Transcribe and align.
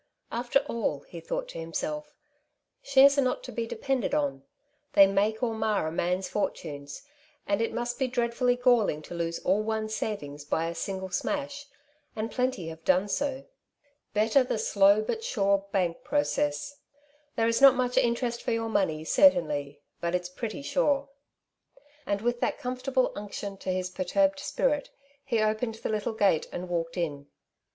*' 0.15 0.31
After 0.31 0.65
all," 0.67 1.01
he 1.01 1.19
thought 1.19 1.47
to 1.49 1.59
himself, 1.59 2.05
^^ 2.07 2.13
shares 2.81 3.19
are 3.19 3.21
not 3.21 3.43
to 3.43 3.51
be 3.51 3.67
depended 3.67 4.15
on. 4.15 4.41
They 4.93 5.05
make 5.05 5.43
or 5.43 5.53
mar 5.53 5.87
a 5.87 5.91
man^s 5.91 6.27
fortunes; 6.27 7.03
and 7.45 7.61
it 7.61 7.71
must 7.71 7.99
be 7.99 8.07
dreadfully 8.07 8.55
galling 8.55 9.03
to 9.03 9.13
lose 9.13 9.37
all, 9.45 9.63
one^s 9.63 9.91
savings 9.91 10.43
by 10.43 10.65
a 10.65 10.73
single 10.73 11.11
smash; 11.11 11.67
and 12.15 12.31
plenty 12.31 12.69
have 12.69 12.83
done 12.83 13.09
so. 13.09 13.45
Better 14.11 14.43
the 14.43 14.57
slow 14.57 15.03
but 15.03 15.23
sure 15.23 15.67
bank 15.71 15.97
V 15.97 16.01
34" 16.09 16.19
^^"^0 16.19 16.25
Sides 16.25 16.33
to 16.33 16.41
every 16.41 16.47
Question.'^ 16.47 16.47
process. 16.47 16.77
There 17.35 17.47
is 17.47 17.61
not 17.61 17.75
much 17.75 17.95
interest 17.99 18.41
for 18.41 18.51
your 18.51 18.69
money, 18.69 19.03
certainly, 19.03 19.81
but 19.99 20.15
it's 20.15 20.29
pretty 20.29 20.63
sure/^ 20.63 21.09
And 22.07 22.21
with 22.21 22.39
that 22.39 22.57
comfortable 22.57 23.11
unction 23.15 23.55
to 23.57 23.69
"^ 23.69 23.71
his 23.75 23.91
perturbed 23.91 24.39
spirit, 24.39 24.89
he 25.23 25.41
opened 25.43 25.75
the 25.75 25.89
little 25.89 26.13
gate 26.13 26.47
and 26.51 26.69
walked 26.69 26.97
in. 26.97 27.27